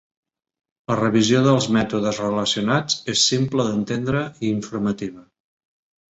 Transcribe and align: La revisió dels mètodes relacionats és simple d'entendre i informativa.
La 0.91 0.93
revisió 0.99 1.41
dels 1.47 1.67
mètodes 1.75 2.21
relacionats 2.23 2.95
és 3.13 3.25
simple 3.33 3.67
d'entendre 3.67 4.23
i 4.39 4.49
informativa. 4.53 5.23